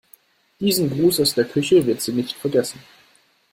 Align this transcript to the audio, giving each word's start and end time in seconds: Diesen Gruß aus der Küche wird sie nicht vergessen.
Diesen 0.59 0.89
Gruß 0.89 1.19
aus 1.19 1.35
der 1.35 1.45
Küche 1.45 1.85
wird 1.85 2.01
sie 2.01 2.11
nicht 2.13 2.35
vergessen. 2.35 2.79